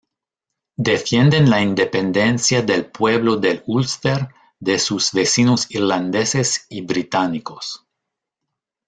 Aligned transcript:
Defienden 0.87 1.47
la 1.51 1.61
independencia 1.61 2.63
del 2.63 2.87
pueblo 2.87 3.35
del 3.37 3.61
Úlster, 3.67 4.29
de 4.59 4.79
sus 4.79 5.11
vecinos 5.11 5.69
irlandeses 5.69 6.65
y 6.69 6.81
británicos. 6.83 7.85